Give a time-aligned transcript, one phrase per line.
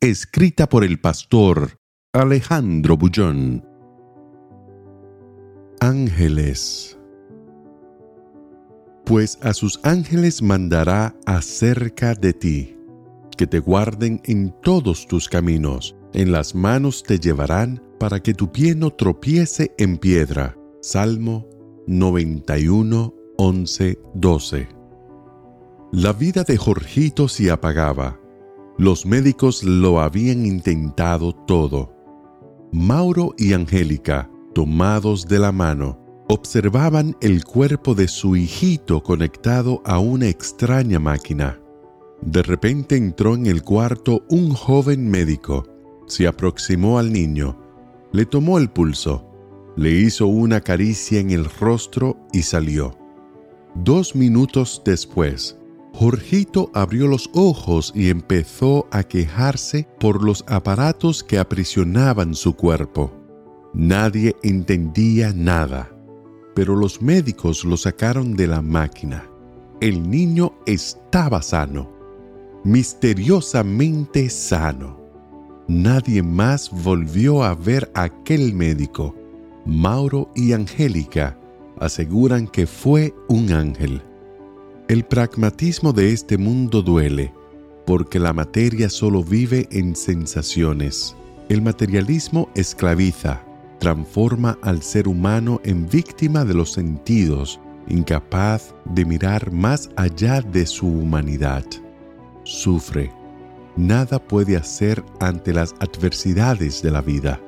[0.00, 1.80] Escrita por el pastor
[2.12, 3.66] Alejandro Bullón.
[5.80, 6.96] Ángeles.
[9.04, 12.76] Pues a sus ángeles mandará acerca de ti,
[13.36, 18.52] que te guarden en todos tus caminos, en las manos te llevarán para que tu
[18.52, 20.56] pie no tropiece en piedra.
[20.80, 21.48] Salmo
[21.88, 24.68] 91, 11, 12.
[25.90, 28.20] La vida de Jorgito se apagaba.
[28.78, 31.92] Los médicos lo habían intentado todo.
[32.70, 35.98] Mauro y Angélica, tomados de la mano,
[36.28, 41.58] observaban el cuerpo de su hijito conectado a una extraña máquina.
[42.22, 45.66] De repente entró en el cuarto un joven médico.
[46.06, 47.58] Se aproximó al niño,
[48.12, 49.28] le tomó el pulso,
[49.76, 52.96] le hizo una caricia en el rostro y salió.
[53.74, 55.58] Dos minutos después,
[55.98, 63.10] Jorgito abrió los ojos y empezó a quejarse por los aparatos que aprisionaban su cuerpo.
[63.74, 65.90] Nadie entendía nada,
[66.54, 69.28] pero los médicos lo sacaron de la máquina.
[69.80, 71.90] El niño estaba sano,
[72.62, 75.00] misteriosamente sano.
[75.66, 79.16] Nadie más volvió a ver a aquel médico.
[79.66, 81.36] Mauro y Angélica
[81.80, 84.00] aseguran que fue un ángel.
[84.88, 87.30] El pragmatismo de este mundo duele,
[87.84, 91.14] porque la materia solo vive en sensaciones.
[91.50, 93.44] El materialismo esclaviza,
[93.80, 100.64] transforma al ser humano en víctima de los sentidos, incapaz de mirar más allá de
[100.64, 101.66] su humanidad.
[102.44, 103.12] Sufre.
[103.76, 107.38] Nada puede hacer ante las adversidades de la vida.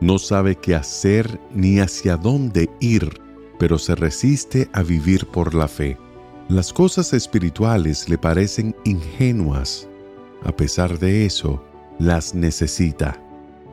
[0.00, 3.20] No sabe qué hacer ni hacia dónde ir,
[3.60, 5.96] pero se resiste a vivir por la fe.
[6.48, 9.88] Las cosas espirituales le parecen ingenuas.
[10.44, 11.62] A pesar de eso,
[11.98, 13.20] las necesita.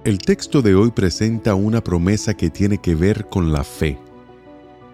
[0.05, 3.97] El texto de hoy presenta una promesa que tiene que ver con la fe.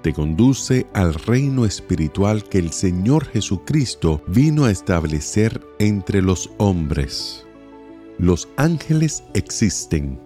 [0.01, 7.45] Te conduce al reino espiritual que el Señor Jesucristo vino a establecer entre los hombres.
[8.17, 10.19] Los ángeles existen,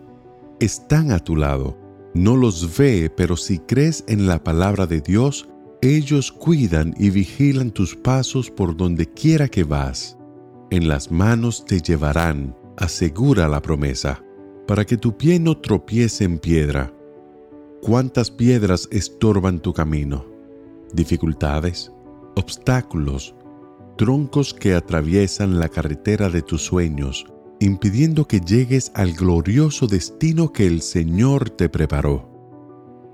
[0.59, 1.77] están a tu lado.
[2.13, 5.47] No los ve, pero si crees en la palabra de Dios,
[5.81, 10.17] ellos cuidan y vigilan tus pasos por donde quiera que vas.
[10.71, 14.21] En las manos te llevarán, asegura la promesa,
[14.67, 16.93] para que tu pie no tropiece en piedra.
[17.81, 20.25] ¿Cuántas piedras estorban tu camino?
[20.91, 21.91] Dificultades,
[22.35, 23.33] obstáculos,
[23.97, 27.25] troncos que atraviesan la carretera de tus sueños,
[27.61, 32.38] impidiendo que llegues al glorioso destino que el Señor te preparó.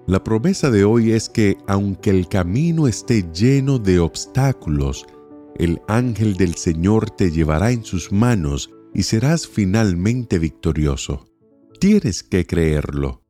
[0.07, 5.03] La promesa de hoy es que aunque el camino esté lleno de obstáculos,
[5.55, 11.25] el ángel del Señor te llevará en sus manos y serás finalmente victorioso.
[11.79, 13.23] Tienes que creerlo.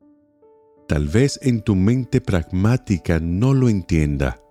[0.86, 4.42] Tal vez en tu mente pragmática no lo entienda,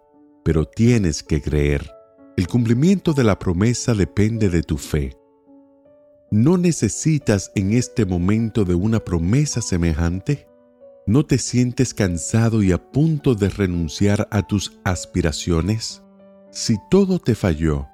[0.44, 1.92] pero tienes que creer.
[2.38, 5.16] El cumplimiento de la promesa depende de tu fe.
[6.32, 10.48] ¿No necesitas en este momento de una promesa semejante?
[11.08, 16.02] ¿No te sientes cansado y a punto de renunciar a tus aspiraciones?
[16.50, 17.88] Si todo te falló,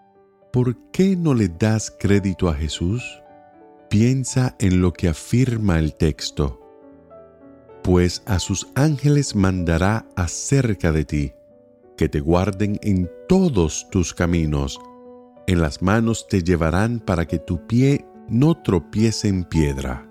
[0.54, 3.04] ¿por qué no le das crédito a Jesús?
[3.90, 6.62] Piensa en lo que afirma el texto.
[7.84, 11.34] Pues a sus ángeles mandará acerca de ti,
[11.98, 14.80] que te guarden en todos tus caminos.
[15.48, 20.11] En las manos te llevarán para que tu pie no tropiece en piedra.